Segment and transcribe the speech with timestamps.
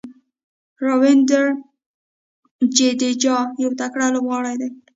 [0.85, 1.45] راوېندر
[2.77, 4.71] جډیجا یو تکړه لوبغاړی دئ.